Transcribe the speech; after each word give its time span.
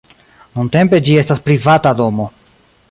Nuntempe 0.59 1.01
ĝi 1.09 1.19
estas 1.25 1.45
privata 1.51 1.95
domo. 2.03 2.31